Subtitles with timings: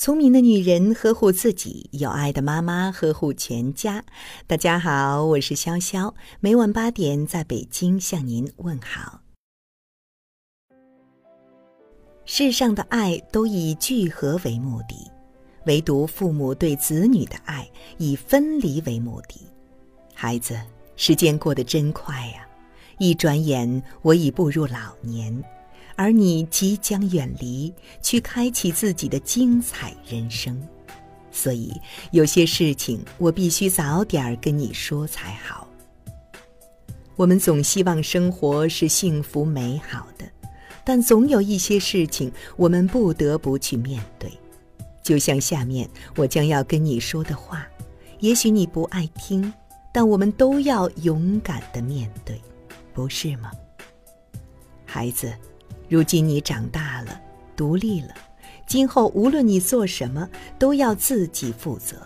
[0.00, 4.02] 聪明的女人呵护自己，有爱的妈妈呵护全家。
[4.46, 9.20] 大家好，我是潇潇，每晚八点在北京向您问好。
[12.24, 15.10] 世上的爱都以聚合为目的，
[15.66, 19.46] 唯独父母对子女的爱以分离为目的。
[20.14, 20.58] 孩子，
[20.96, 22.48] 时间过得真快呀，
[22.98, 25.44] 一转眼我已步入老年。
[26.00, 30.58] 而你即将远离，去开启自己的精彩人生，
[31.30, 31.78] 所以
[32.10, 35.68] 有些事情我必须早点跟你说才好。
[37.16, 40.24] 我们总希望生活是幸福美好的，
[40.84, 44.32] 但总有一些事情我们不得不去面对，
[45.02, 45.86] 就像下面
[46.16, 47.68] 我将要跟你说的话，
[48.20, 49.52] 也许你不爱听，
[49.92, 52.40] 但我们都要勇敢的面对，
[52.94, 53.50] 不是吗，
[54.86, 55.30] 孩子？
[55.90, 57.20] 如今你长大了，
[57.56, 58.14] 独立了，
[58.64, 61.96] 今后无论你做什么，都要自己负责。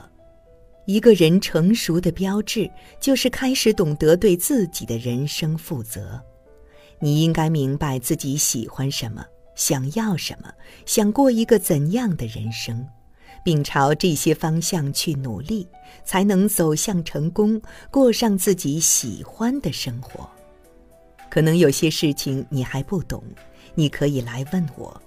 [0.87, 6.19] 一个人成熟的标志，就是开始懂得对自己的人生负责。
[6.99, 9.23] 你应该明白自己喜欢什么，
[9.55, 10.51] 想要什么，
[10.87, 12.87] 想过一个怎样的人生，
[13.45, 15.69] 并朝这些方向去努力，
[16.07, 17.61] 才能走向成功，
[17.91, 20.27] 过上自己喜欢的生活。
[21.35, 23.21] 可能有些事情你还不懂。
[23.75, 25.03] 你可以来问我，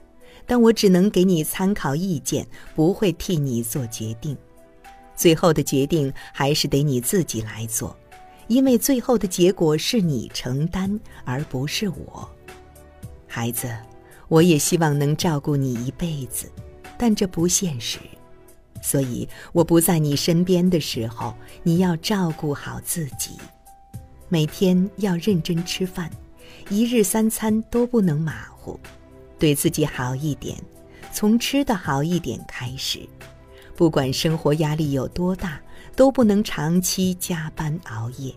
[0.46, 4.38] 但我只能给你参考意见，不会替你做决定。
[5.16, 7.96] 最后的决定还是得你自己来做，
[8.48, 12.30] 因为最后的结果是你承担，而不是我。
[13.26, 13.74] 孩子，
[14.28, 16.52] 我也希望能照顾你一辈子，
[16.98, 18.00] 但这不现实。
[18.82, 23.38] 所以我不在你身边的时候，你要照顾好自己，
[24.30, 26.10] 每天要认真吃饭。
[26.70, 28.80] 一日三餐都不能马虎，
[29.40, 30.58] 对自己好一点，
[31.12, 33.08] 从吃的好一点开始。
[33.76, 35.62] 不管生活压力有多大，
[35.96, 38.34] 都不能长期加班熬夜。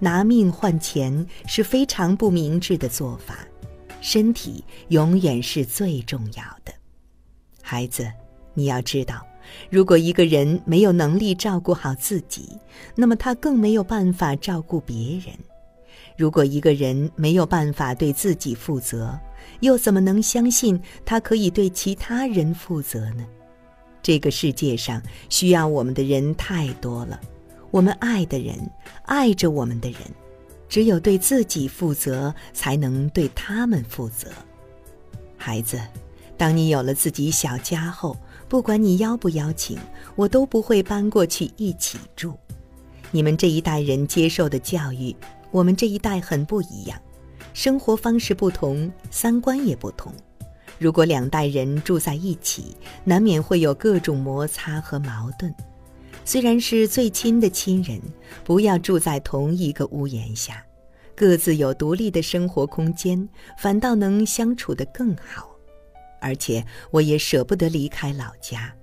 [0.00, 3.46] 拿命换钱是非常不明智的做法，
[4.00, 6.72] 身体永远是最重要的。
[7.62, 8.10] 孩子，
[8.54, 9.26] 你要知道，
[9.68, 12.48] 如果一个人没有能力照顾好自己，
[12.94, 15.34] 那么他更没有办法照顾别人。
[16.16, 19.18] 如果一个人没有办法对自己负责，
[19.60, 23.26] 又怎么能相信他可以对其他人负责呢？
[24.00, 27.20] 这个世界上需要我们的人太多了，
[27.70, 28.56] 我们爱的人，
[29.04, 30.00] 爱着我们的人，
[30.68, 34.28] 只有对自己负责，才能对他们负责。
[35.36, 35.80] 孩子，
[36.36, 38.16] 当你有了自己小家后，
[38.54, 39.76] 不管你邀不邀请，
[40.14, 42.38] 我都不会搬过去一起住。
[43.10, 45.12] 你们这一代人接受的教育。
[45.50, 46.96] 我们这一代很不一样，
[47.52, 50.12] 生活方式不同，三观也不同。
[50.78, 55.52] 如果两代人住在一起，难免会有各种摩擦和矛盾。
[56.24, 58.00] 虽然是最亲的亲人，
[58.44, 60.64] 不要住在同一个屋檐下，
[61.16, 63.28] 各自有独立的生活空间，
[63.58, 65.53] 反倒能相处得更好。
[66.24, 68.74] 而且我也舍不得离开老家，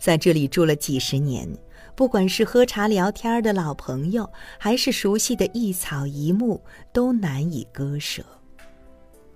[0.00, 1.46] 在这里住了几十年。
[1.94, 8.24] 不管是喝茶聊天的老朋友，还是熟悉的一草一木，都难以割舍。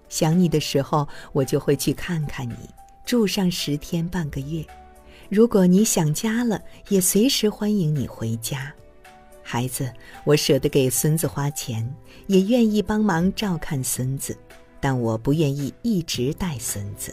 [0.09, 2.71] 想你的时候，我就会去看看你，
[3.05, 4.65] 住上十天半个月。
[5.29, 8.73] 如果你想家了，也随时欢迎你回家。
[9.43, 9.93] 孩子，
[10.25, 11.87] 我舍得给孙子花钱，
[12.29, 14.35] 也愿意帮忙照看孙子，
[14.81, 17.12] 但我不愿意一直带孙子。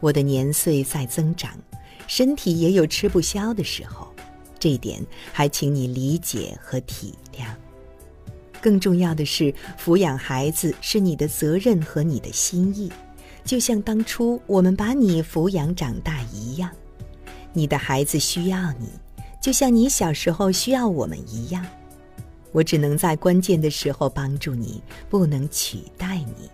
[0.00, 1.52] 我的年岁在增长，
[2.06, 4.08] 身体也有吃不消的时候。
[4.58, 7.46] 这点还请你理解和体谅。
[8.60, 12.90] 更重要的是，抚养孩子是你的责任和你的心意，
[13.44, 16.70] 就像当初我们把你抚养长大一样。
[17.52, 18.88] 你的孩子需要你，
[19.40, 21.64] 就像你小时候需要我们一样。
[22.50, 26.50] 我只能在关键的时候帮助你，不能取代你，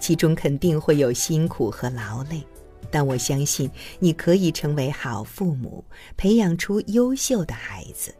[0.00, 2.42] 其中肯定会有辛苦和劳累。
[2.90, 5.84] 但我相信你可以成为好父母，
[6.16, 8.14] 培养出优秀的孩子。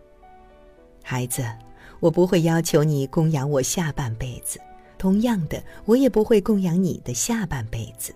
[1.03, 1.45] 孩子，
[2.01, 4.61] 我不会要求你供养我下半辈子，
[4.99, 8.15] 同样的，我也不会供养你的下半辈子。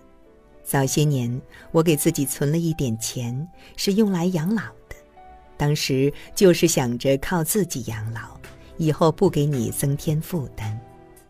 [0.63, 1.41] 早些年，
[1.71, 4.95] 我给自己存了一点钱，是用来养老的，
[5.57, 8.39] 当时就是想着靠自己养老，
[8.77, 10.79] 以后不给你增添负担。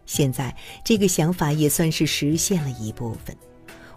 [0.05, 3.35] 现在，这个想法也算是实现了一部分。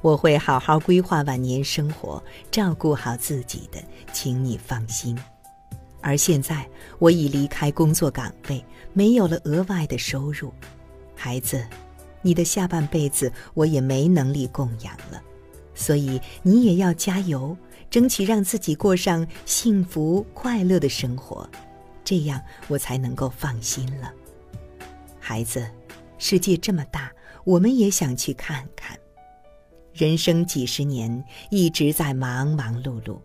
[0.01, 5.19] 我会好好规划晚年生活，照顾好自己的，请你放心。
[6.01, 6.65] 而现在
[6.99, 10.53] 我已离开工作岗位，没有了额外的收入，
[11.17, 11.67] 孩子，
[12.23, 15.21] 你的下半辈子我也没能力供养了，
[15.75, 17.57] 所以你也要加油，
[17.91, 21.49] 争取让自己过上幸福快乐的生活，
[22.05, 24.13] 这样我才能够放心了。
[25.19, 25.69] 孩子，
[26.17, 27.11] 世界这么大，
[27.45, 28.97] 我们也想去看看。
[29.99, 33.19] 人生几十年，一直在忙忙碌碌。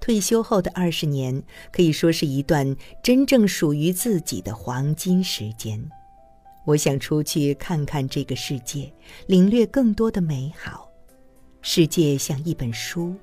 [0.00, 5.78] 退休后的二十年，可以说是一段真正属于自己的黄金时间。
[6.64, 8.90] 我想出去看看这个世界，
[9.26, 10.88] 领略更多的美好。
[11.60, 13.14] 世界像一本书，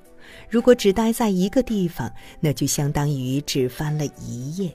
[0.48, 2.08] 如果只待在一个地方，
[2.38, 4.72] 那就相当于只翻了一页。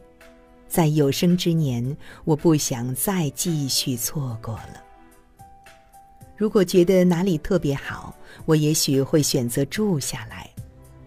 [0.68, 4.91] 在有生之年，我不想再继续错过了。
[6.42, 8.16] 如果觉得哪里特别好，
[8.46, 10.50] 我也许会选择住下来。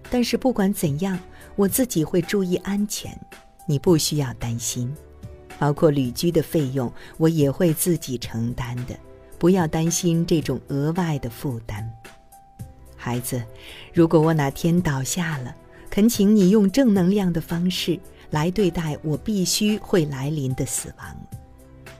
[0.08, 1.18] 但是不管怎样，
[1.56, 3.10] 我自己会注意安全，
[3.66, 4.94] 你不需要担心。
[5.58, 8.96] 包括旅居的费用，我也会自己承担的，
[9.36, 11.84] 不要担心这种额外的负担。
[12.94, 13.42] 孩子，
[13.92, 15.52] 如果我哪天倒下了，
[15.90, 17.98] 恳请你用正能量的方式
[18.30, 21.04] 来对待我必须会来临的死亡。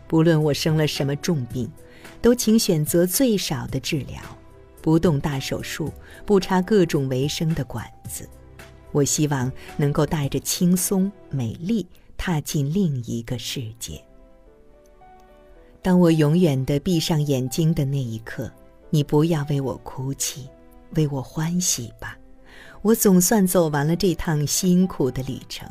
[0.06, 1.69] 不论我生了什么重病，
[2.24, 4.18] 都请选择最少的治疗。
[4.80, 5.92] 不动大手术，
[6.24, 8.26] 不插各种维生的管子，
[8.92, 11.86] 我希望能够带着轻松、美丽
[12.16, 14.02] 踏进另一个世界。
[15.82, 18.50] 当我永远的闭上眼睛的那一刻，
[18.88, 20.48] 你不要为我哭泣，
[20.92, 22.16] 为我欢喜吧。
[22.80, 25.68] 我总算走完了这趟辛苦的旅程，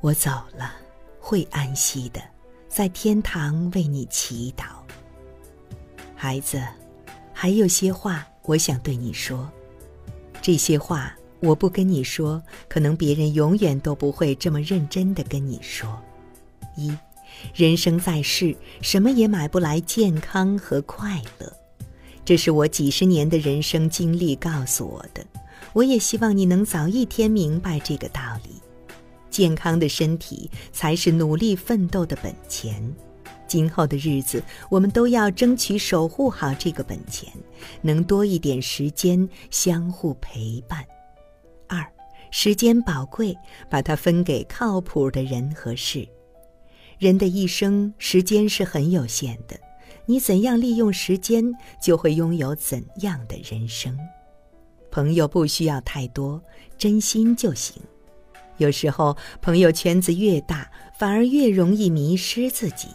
[0.00, 0.72] 我走了，
[1.20, 2.22] 会安息的，
[2.66, 4.75] 在天堂为你祈祷，
[6.16, 6.60] 孩子。
[7.32, 9.48] 还有些话我想对你说，
[10.40, 16.02] 这些话我不跟你说，可能别人永远都不会这么认真的跟你说。
[16.76, 16.96] 一，
[17.54, 21.52] 人生在世，什么也买不来健康和快乐，
[22.24, 25.24] 这是我几十年的人生经历告诉我的。
[25.74, 28.50] 我也希望你能早一天明白这个道理，
[29.28, 32.82] 健康的身体才是努力奋斗的本钱。
[33.46, 37.32] 今后的日子，我们都要争取守护好这个本钱，
[37.80, 40.84] 能多一点时间相互陪伴。
[41.68, 41.84] 二，
[42.30, 43.36] 时间宝贵，
[43.70, 46.06] 把它分给靠谱的人和事。
[46.98, 49.58] 人的一生，时间是很有限的，
[50.06, 51.44] 你怎样利用时间，
[51.82, 53.96] 就会拥有怎样的人生。
[54.90, 56.42] 朋友不需要太多，
[56.78, 57.82] 真心就行。
[58.56, 62.88] 有时候，朋友圈子越大，反而越容易迷失自己。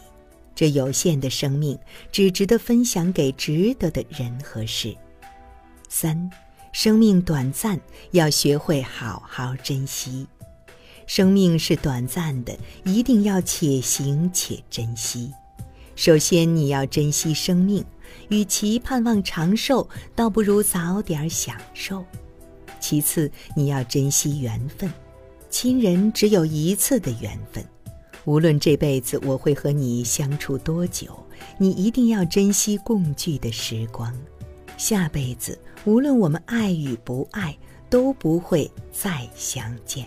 [0.54, 1.78] 这有限的生命，
[2.10, 4.96] 只值得分享给值得的人和事。
[5.88, 6.30] 三，
[6.72, 7.80] 生命短暂，
[8.12, 10.26] 要学会好好珍惜。
[11.06, 15.32] 生命是短暂的，一定要且行且珍惜。
[15.94, 17.84] 首先，你要珍惜生命，
[18.28, 22.04] 与其盼望长寿，倒不如早点享受。
[22.80, 24.90] 其次，你要珍惜缘分，
[25.50, 27.62] 亲人只有一次的缘分。
[28.24, 31.18] 无论这辈子我会和你相处多久，
[31.58, 34.14] 你一定要珍惜共聚的时光。
[34.76, 37.56] 下辈子无论我们爱与不爱，
[37.90, 40.06] 都不会再相见。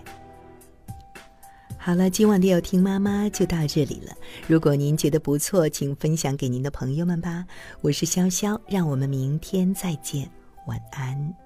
[1.78, 4.12] 好了，今晚的要听妈妈就到这里了。
[4.48, 7.46] 如果您觉得不错，请分享给您的朋友们吧。
[7.82, 10.28] 我是潇潇，让我们明天再见，
[10.66, 11.45] 晚安。